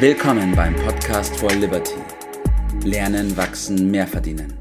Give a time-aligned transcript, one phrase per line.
[0.00, 1.96] Willkommen beim Podcast for Liberty.
[2.84, 4.56] Lernen, wachsen, mehr verdienen.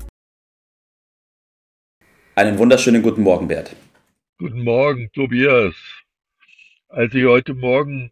[2.34, 3.76] Einen wunderschönen guten Morgen, Bert.
[4.40, 5.76] Guten Morgen, Tobias.
[6.90, 8.12] Als ich heute Morgen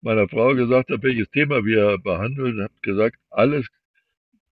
[0.00, 3.68] meiner Frau gesagt habe, welches Thema wir behandeln, habe gesagt, alles,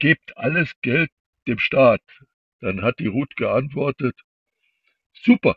[0.01, 1.13] gebt alles Geld
[1.47, 2.03] dem Staat.
[2.61, 4.17] Dann hat die Ruth geantwortet,
[5.23, 5.57] super.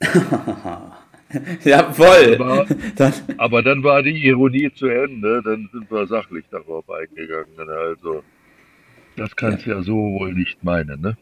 [1.64, 2.36] Jawohl.
[2.40, 2.66] Aber,
[2.96, 7.68] dann, aber dann war die Ironie zu Ende, dann sind wir sachlich darauf eingegangen.
[7.68, 8.22] Also,
[9.16, 9.76] das kannst du ja.
[9.76, 11.16] ja so wohl nicht meinen, ne?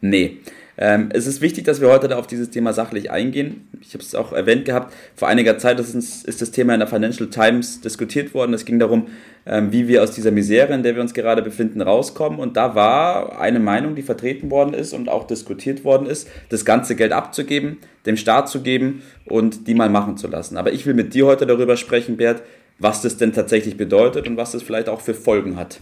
[0.00, 0.38] Nee.
[0.82, 3.68] Ähm, es ist wichtig, dass wir heute da auf dieses Thema sachlich eingehen.
[3.82, 4.94] Ich habe es auch erwähnt gehabt.
[5.14, 8.54] Vor einiger Zeit ist, ist, das Thema in der Financial Times diskutiert worden.
[8.54, 9.08] Es ging darum,
[9.44, 12.40] ähm, wie wir aus dieser Misere, in der wir uns gerade befinden, rauskommen.
[12.40, 16.64] Und da war eine Meinung, die vertreten worden ist und auch diskutiert worden ist, das
[16.64, 20.56] ganze Geld abzugeben, dem Staat zu geben und die mal machen zu lassen.
[20.56, 22.42] Aber ich will mit dir heute darüber sprechen, Bert,
[22.78, 25.78] was das denn tatsächlich bedeutet und was das vielleicht auch für Folgen hat.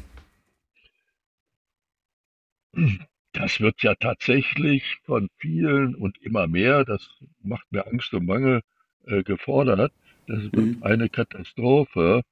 [3.32, 7.08] Das wird ja tatsächlich von vielen und immer mehr, das
[7.42, 8.62] macht mir Angst und Mangel,
[9.06, 9.92] äh, gefordert.
[10.26, 10.82] Das wird mhm.
[10.82, 12.22] eine Katastrophe,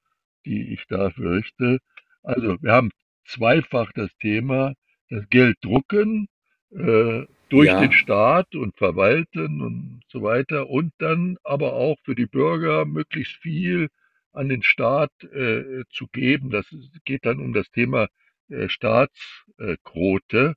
[0.45, 1.79] die ich da fürchte.
[2.23, 2.91] Also wir haben
[3.25, 4.73] zweifach das Thema,
[5.09, 6.27] das Geld drucken
[6.71, 7.79] äh, durch ja.
[7.79, 13.35] den Staat und verwalten und so weiter und dann aber auch für die Bürger möglichst
[13.37, 13.89] viel
[14.33, 16.49] an den Staat äh, zu geben.
[16.49, 16.65] Das
[17.05, 18.07] geht dann um das Thema
[18.49, 20.55] äh, Staatsquote.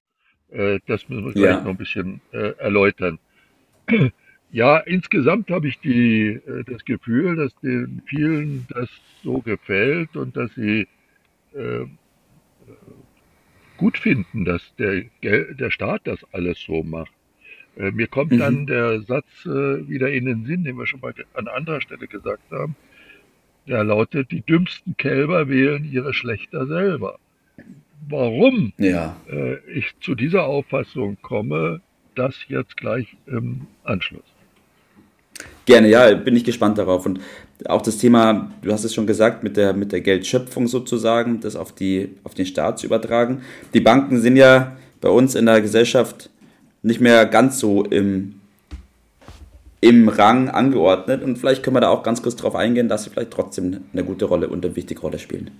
[0.52, 1.60] Äh, das müssen wir gleich ja.
[1.60, 3.18] noch ein bisschen äh, erläutern.
[4.52, 8.88] Ja, insgesamt habe ich die, äh, das Gefühl, dass den vielen das
[9.22, 10.88] so gefällt und dass sie
[11.54, 11.86] äh,
[13.76, 17.12] gut finden, dass der, der Staat das alles so macht.
[17.76, 18.38] Äh, mir kommt mhm.
[18.38, 22.08] dann der Satz äh, wieder in den Sinn, den wir schon mal an anderer Stelle
[22.08, 22.74] gesagt haben.
[23.66, 27.18] Der lautet, die dümmsten Kälber wählen ihre Schlechter selber.
[28.08, 29.16] Warum ja.
[29.30, 31.80] äh, ich zu dieser Auffassung komme,
[32.14, 34.24] das jetzt gleich im Anschluss.
[35.66, 37.06] Gerne, ja, bin ich gespannt darauf.
[37.06, 37.20] Und
[37.66, 41.56] auch das Thema, du hast es schon gesagt, mit der, mit der Geldschöpfung sozusagen, das
[41.56, 43.42] auf, die, auf den Staat zu übertragen.
[43.74, 46.30] Die Banken sind ja bei uns in der Gesellschaft
[46.82, 48.40] nicht mehr ganz so im,
[49.80, 51.22] im Rang angeordnet.
[51.22, 54.04] Und vielleicht können wir da auch ganz kurz darauf eingehen, dass sie vielleicht trotzdem eine
[54.04, 55.50] gute Rolle und eine wichtige Rolle spielen.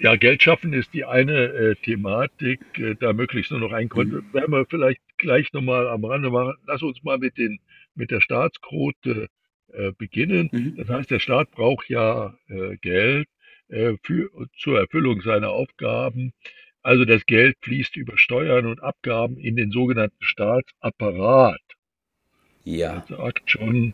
[0.00, 2.60] Ja, Geld schaffen ist die eine äh, Thematik.
[2.78, 4.16] Äh, da möglichst nur noch ein Konto.
[4.16, 4.32] Mhm.
[4.32, 6.54] Werden wir vielleicht gleich nochmal am Rande machen.
[6.66, 7.60] Lass uns mal mit, den,
[7.94, 9.28] mit der Staatsquote
[9.72, 10.48] äh, beginnen.
[10.52, 10.76] Mhm.
[10.76, 13.28] Das heißt, der Staat braucht ja äh, Geld
[13.68, 16.32] äh, für, zur Erfüllung seiner Aufgaben.
[16.82, 21.60] Also das Geld fließt über Steuern und Abgaben in den sogenannten Staatsapparat.
[22.64, 23.04] Ja.
[23.06, 23.92] Das sagt schon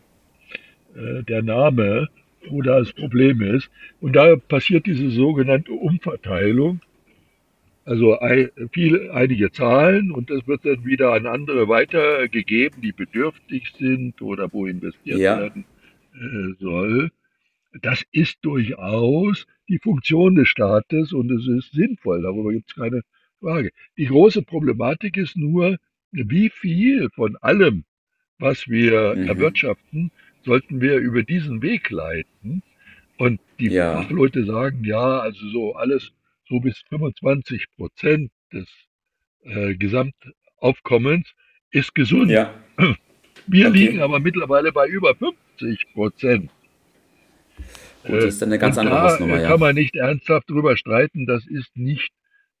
[0.95, 2.07] äh, der Name
[2.49, 3.69] wo das Problem ist.
[3.99, 6.81] Und da passiert diese sogenannte Umverteilung.
[7.85, 8.17] Also
[8.73, 14.51] viele, einige Zahlen und das wird dann wieder an andere weitergegeben, die bedürftig sind oder
[14.51, 15.39] wo investiert ja.
[15.39, 15.63] werden
[16.13, 17.11] äh, soll.
[17.81, 23.03] Das ist durchaus die Funktion des Staates und es ist sinnvoll, darüber gibt es keine
[23.39, 23.71] Frage.
[23.97, 25.77] Die große Problematik ist nur,
[26.11, 27.85] wie viel von allem,
[28.39, 29.27] was wir mhm.
[29.27, 30.11] erwirtschaften,
[30.47, 32.63] sollten wir über diesen Weg leiten.
[33.17, 34.01] Und die ja.
[34.01, 36.11] Fachleute sagen, ja, also so alles
[36.47, 38.67] so bis 25 Prozent des
[39.43, 41.27] äh, Gesamtaufkommens
[41.71, 42.31] ist gesund.
[42.31, 42.53] Ja.
[43.47, 43.77] Wir okay.
[43.77, 46.51] liegen aber mittlerweile bei über 50 Prozent.
[48.03, 49.49] Gut, das ist dann eine ganz andere Hausnummer, ja.
[49.49, 52.11] kann man nicht ernsthaft darüber streiten, das ist nicht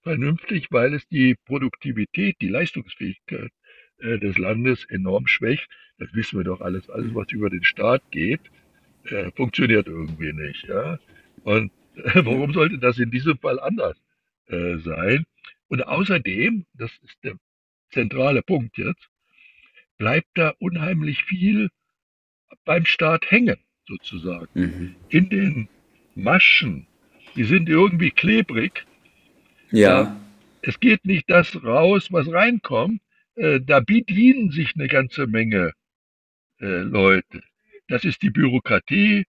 [0.01, 3.51] vernünftig, weil es die Produktivität, die Leistungsfähigkeit
[3.99, 5.67] äh, des Landes enorm schwächt.
[5.97, 6.89] Das wissen wir doch alles.
[6.89, 8.41] Alles, was über den Staat geht,
[9.05, 10.65] äh, funktioniert irgendwie nicht.
[10.67, 10.99] Ja?
[11.43, 13.97] Und äh, warum sollte das in diesem Fall anders
[14.47, 15.25] äh, sein?
[15.67, 17.35] Und außerdem, das ist der
[17.91, 19.09] zentrale Punkt jetzt,
[19.97, 21.69] bleibt da unheimlich viel
[22.65, 24.47] beim Staat hängen, sozusagen.
[24.53, 24.95] Mhm.
[25.09, 25.69] In den
[26.15, 26.87] Maschen.
[27.35, 28.85] Die sind irgendwie klebrig.
[29.71, 30.19] Ja.
[30.61, 33.01] Es geht nicht das raus, was reinkommt,
[33.37, 35.73] äh, da bedienen sich eine ganze Menge
[36.59, 37.43] äh, Leute.
[37.87, 39.25] Das ist die Bürokratie,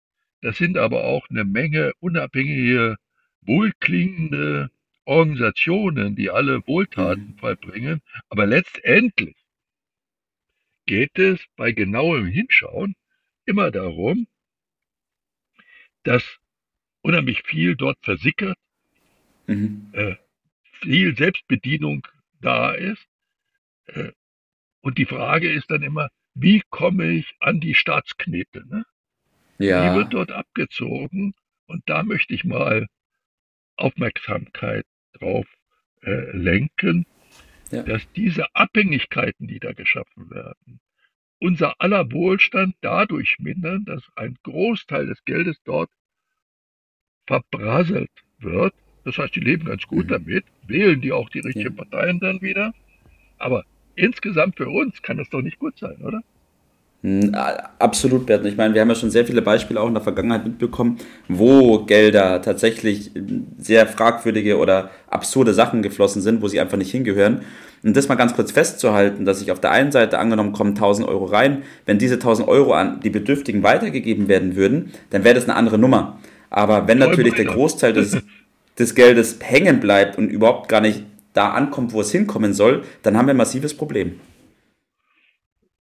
[0.40, 2.96] das sind aber auch eine Menge unabhängige,
[3.42, 4.70] wohlklingende
[5.04, 7.38] Organisationen, die alle Wohltaten mhm.
[7.38, 8.02] vollbringen.
[8.28, 9.36] Aber letztendlich
[10.86, 12.94] geht es bei genauem Hinschauen
[13.46, 14.26] immer darum,
[16.02, 16.24] dass
[17.02, 18.58] unheimlich viel dort versickert,
[19.46, 19.90] mhm.
[19.92, 20.16] äh,
[20.80, 22.06] viel Selbstbedienung
[22.40, 23.11] da ist
[24.82, 28.64] und die Frage ist dann immer, wie komme ich an die Staatsknete?
[28.68, 28.84] Ne?
[29.58, 29.90] Ja.
[29.90, 31.34] Die wird dort abgezogen
[31.66, 32.86] Und da möchte ich mal
[33.76, 34.84] Aufmerksamkeit
[35.14, 35.46] drauf
[36.02, 37.06] äh, lenken,
[37.70, 37.82] ja.
[37.82, 40.80] dass diese Abhängigkeiten, die da geschaffen werden,
[41.38, 45.90] unser aller Wohlstand dadurch mindern, dass ein Großteil des Geldes dort
[47.26, 48.74] verbraselt wird.
[49.04, 50.10] Das heißt, die leben ganz gut mhm.
[50.10, 51.84] damit, wählen die auch die richtigen ja.
[51.84, 52.74] Parteien dann wieder.
[53.38, 53.64] Aber
[53.94, 56.22] insgesamt für uns kann das doch nicht gut sein, oder?
[57.02, 57.34] Hm,
[57.80, 58.46] absolut, Bert.
[58.46, 60.98] Ich meine, wir haben ja schon sehr viele Beispiele auch in der Vergangenheit mitbekommen,
[61.28, 63.10] wo Gelder tatsächlich
[63.58, 67.40] sehr fragwürdige oder absurde Sachen geflossen sind, wo sie einfach nicht hingehören.
[67.82, 71.08] Und das mal ganz kurz festzuhalten, dass ich auf der einen Seite angenommen kommen 1000
[71.08, 75.44] Euro rein, wenn diese 1000 Euro an die Bedürftigen weitergegeben werden würden, dann wäre das
[75.44, 76.20] eine andere Nummer.
[76.50, 78.16] Aber wenn natürlich der Großteil des,
[78.78, 83.16] des Geldes hängen bleibt und überhaupt gar nicht da ankommt, wo es hinkommen soll, dann
[83.16, 84.20] haben wir ein massives Problem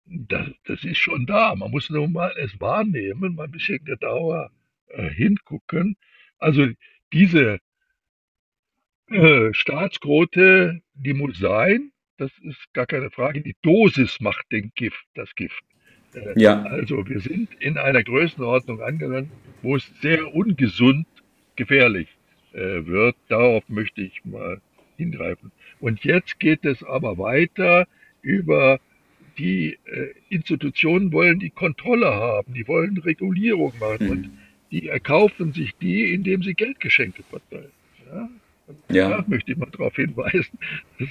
[0.08, 1.54] das, das ist schon da.
[1.54, 4.50] Man muss nur mal es wahrnehmen, mal ein bisschen genauer
[4.88, 5.96] äh, hingucken.
[6.38, 6.66] Also
[7.12, 7.58] diese
[9.10, 13.42] äh, Staatsquote, die muss sein, das ist gar keine Frage.
[13.42, 15.62] Die Dosis macht den Gift, das Gift.
[16.14, 16.62] Äh, ja.
[16.62, 19.30] Also wir sind in einer Größenordnung angelangt,
[19.62, 21.06] wo es sehr ungesund
[21.56, 22.08] gefährlich
[22.52, 23.16] äh, wird.
[23.28, 24.60] Darauf möchte ich mal
[24.98, 25.50] hingreifen.
[25.80, 27.86] Und jetzt geht es aber weiter
[28.20, 28.80] über
[29.38, 34.10] die äh, Institutionen wollen die Kontrolle haben, die wollen Regulierung machen mhm.
[34.10, 34.30] und
[34.70, 37.70] die erkaufen sich die, indem sie Geldgeschenke verteilen.
[38.12, 38.28] Ja?
[38.90, 39.08] ja.
[39.10, 40.58] Da möchte ich mal darauf hinweisen.
[40.98, 41.08] Das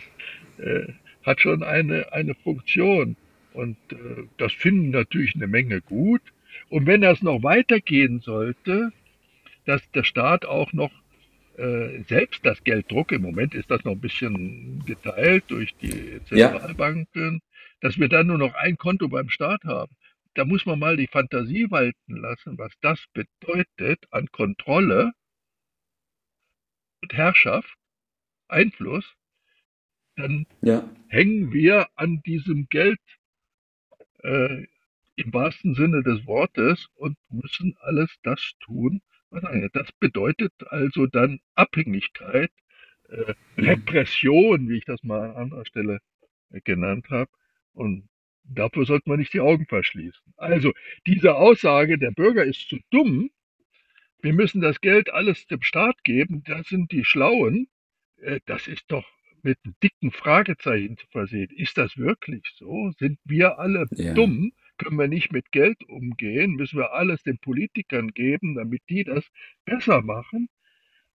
[0.66, 0.92] äh,
[1.24, 3.16] hat schon eine, eine Funktion
[3.54, 3.96] und äh,
[4.38, 6.22] das finden natürlich eine Menge gut.
[6.70, 8.92] Und wenn das noch weitergehen sollte,
[9.66, 10.92] dass der Staat auch noch
[11.58, 16.20] äh, selbst das Geld druckt, im Moment ist das noch ein bisschen geteilt durch die
[16.26, 17.42] Zentralbanken,
[17.82, 19.96] dass wir dann nur noch ein Konto beim Staat haben.
[20.36, 25.12] Da muss man mal die Fantasie walten lassen, was das bedeutet an Kontrolle
[27.02, 27.76] und Herrschaft,
[28.48, 29.16] Einfluss.
[30.16, 30.88] Dann ja.
[31.08, 33.00] hängen wir an diesem Geld
[34.24, 34.68] äh,
[35.16, 39.02] im wahrsten Sinne des Wortes und müssen alles das tun.
[39.74, 42.52] Das bedeutet also dann Abhängigkeit,
[43.10, 46.00] äh, Repression, wie ich das mal an anderer Stelle
[46.64, 47.30] genannt habe.
[47.74, 48.08] Und
[48.44, 50.34] dafür sollte man nicht die Augen verschließen.
[50.38, 50.74] Also
[51.06, 53.30] diese Aussage, der Bürger ist zu dumm,
[54.22, 57.68] wir müssen das Geld alles dem Staat geben, das sind die Schlauen,
[58.18, 59.06] äh, das ist doch
[59.44, 61.50] mit einem dicken Fragezeichen zu versehen.
[61.56, 62.92] Ist das wirklich so?
[62.98, 64.14] Sind wir alle ja.
[64.14, 64.52] dumm?
[64.78, 66.54] Können wir nicht mit Geld umgehen?
[66.54, 69.26] Müssen wir alles den Politikern geben, damit die das
[69.66, 70.50] besser machen?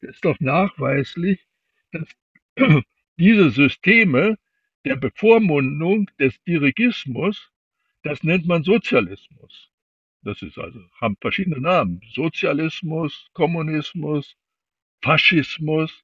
[0.02, 1.46] Das ist doch nachweislich,
[1.92, 2.10] dass
[3.18, 4.38] diese Systeme
[4.86, 7.52] der Bevormundung des Dirigismus,
[8.04, 9.70] das nennt man Sozialismus.
[10.24, 12.02] Das ist also, haben verschiedene Namen.
[12.14, 14.36] Sozialismus, Kommunismus,
[15.02, 16.04] Faschismus,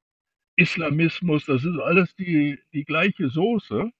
[0.55, 3.91] Islamismus, das ist alles die, die gleiche Soße.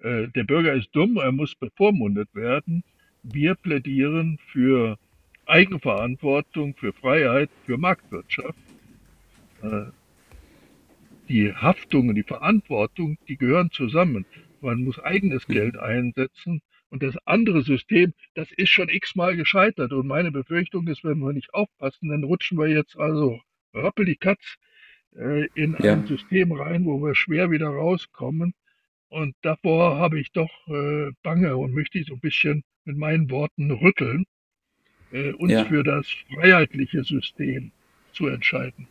[0.00, 2.84] Äh, der Bürger ist dumm, er muss bevormundet werden.
[3.22, 4.98] Wir plädieren für
[5.46, 8.58] Eigenverantwortung, für Freiheit, für Marktwirtschaft.
[9.62, 9.86] Äh,
[11.28, 14.24] die Haftung und die Verantwortung, die gehören zusammen.
[14.60, 15.46] Man muss eigenes.
[15.46, 16.62] Geld einsetzen.
[16.90, 19.92] Und das andere System, das ist schon x-mal gescheitert.
[19.92, 23.40] Und meine Befürchtung ist, wenn wir nicht aufpassen, dann rutschen wir jetzt also
[23.74, 24.56] rappelикatz
[25.16, 25.94] äh, in ja.
[25.94, 28.54] ein System rein, wo wir schwer wieder rauskommen.
[29.08, 33.30] Und davor habe ich doch äh, Bange und möchte ich so ein bisschen mit meinen
[33.30, 34.26] Worten rütteln,
[35.12, 35.64] äh, uns ja.
[35.64, 37.72] für das freiheitliche System
[38.12, 38.86] zu entscheiden.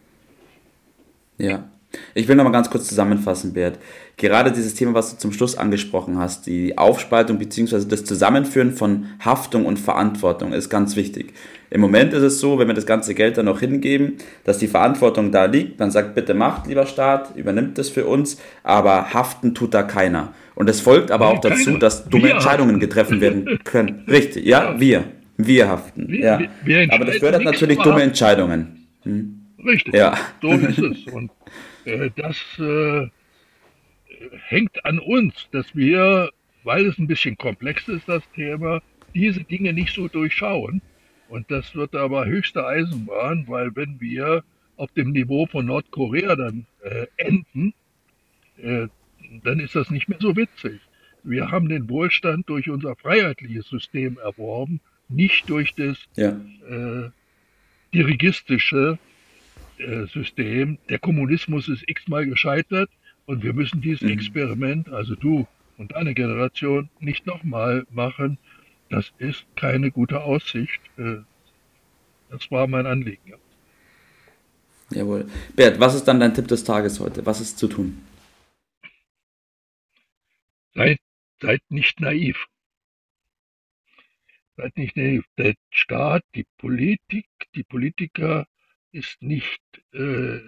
[1.38, 1.70] Ja,
[2.13, 3.80] ich will noch mal ganz kurz zusammenfassen, Bert.
[4.18, 7.86] Gerade dieses Thema, was du zum Schluss angesprochen hast, die Aufspaltung bzw.
[7.88, 11.34] das Zusammenführen von Haftung und Verantwortung ist ganz wichtig.
[11.70, 14.68] Im Moment ist es so, wenn wir das ganze Geld dann noch hingeben, dass die
[14.68, 19.54] Verantwortung da liegt, man sagt, bitte macht, lieber Staat, übernimmt das für uns, aber haften
[19.54, 20.34] tut da keiner.
[20.56, 24.04] Und es folgt aber auch dazu, dass dumme Entscheidungen getroffen werden können.
[24.08, 25.04] Richtig, ja, wir.
[25.38, 26.08] Wir haften.
[26.08, 26.39] Wir, ja.
[26.63, 28.88] Wir aber das fördert natürlich dumme Entscheidungen.
[29.04, 29.37] Hm.
[29.68, 30.18] Richtig, ja.
[30.42, 31.06] so ist es.
[31.14, 31.32] Und
[31.86, 33.08] äh, das äh,
[34.48, 36.32] hängt an uns, dass wir,
[36.64, 38.82] weil es ein bisschen komplex ist, das Thema,
[39.14, 40.82] diese Dinge nicht so durchschauen.
[41.30, 44.44] Und das wird aber höchste Eisenbahn, weil wenn wir
[44.78, 47.74] auf dem Niveau von Nordkorea dann äh, enden,
[48.58, 48.88] äh,
[49.44, 50.80] dann ist das nicht mehr so witzig.
[51.24, 56.30] Wir haben den Wohlstand durch unser freiheitliches System erworben, nicht durch das ja.
[56.70, 57.10] äh,
[57.94, 58.98] dirigistische
[60.08, 60.78] System.
[60.90, 62.90] Der Kommunismus ist x-mal gescheitert
[63.26, 64.10] und wir müssen dieses mhm.
[64.10, 68.40] Experiment, also du und deine Generation, nicht nochmal machen.
[68.90, 70.82] Das ist keine gute Aussicht.
[70.98, 71.18] Äh,
[72.30, 73.36] das war mein Anliegen.
[74.90, 75.30] Jawohl.
[75.56, 77.26] Bert, was ist dann dein Tipp des Tages heute?
[77.26, 78.02] Was ist zu tun?
[80.74, 81.00] Seid,
[81.42, 82.48] seid nicht naiv.
[84.56, 85.26] Seid nicht naiv.
[85.38, 88.48] Der Staat, die Politik, die Politiker
[88.98, 89.62] ist nicht
[89.94, 90.39] äh,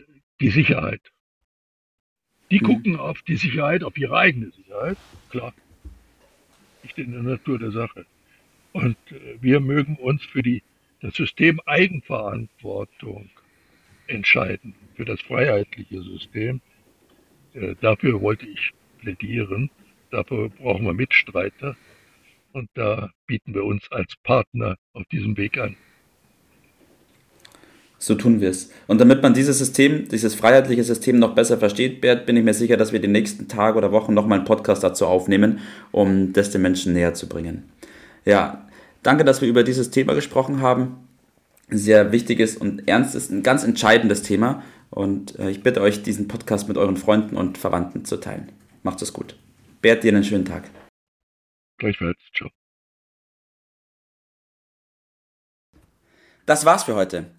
[0.41, 1.01] die Sicherheit.
[2.49, 2.65] Die mhm.
[2.65, 4.97] gucken auf die Sicherheit, auf ihre eigene Sicherheit,
[5.29, 5.53] klar.
[6.83, 8.05] Nicht in der Natur der Sache.
[8.73, 10.63] Und äh, wir mögen uns für die,
[11.01, 13.29] das System Eigenverantwortung
[14.07, 16.61] entscheiden, für das freiheitliche System.
[17.53, 19.69] Äh, dafür wollte ich plädieren.
[20.09, 21.77] Dafür brauchen wir Mitstreiter.
[22.51, 25.77] Und da bieten wir uns als Partner auf diesem Weg an.
[28.01, 28.71] So tun wir es.
[28.87, 32.53] Und damit man dieses System, dieses freiheitliche System noch besser versteht, Bert, bin ich mir
[32.53, 35.59] sicher, dass wir die nächsten Tage oder Wochen nochmal einen Podcast dazu aufnehmen,
[35.91, 37.69] um das den Menschen näher zu bringen.
[38.23, 38.65] Ja,
[39.03, 41.07] danke, dass wir über dieses Thema gesprochen haben.
[41.69, 44.63] Ein sehr wichtiges und ernstes, ein ganz entscheidendes Thema.
[44.91, 48.49] Und äh, ich bitte euch, diesen Podcast mit euren Freunden und Verwandten zu teilen.
[48.81, 49.35] Macht es gut.
[49.81, 50.69] Bert, dir einen schönen Tag.
[51.77, 52.17] Gleichfalls.
[52.35, 52.49] Ciao.
[56.45, 57.38] Das war's für heute.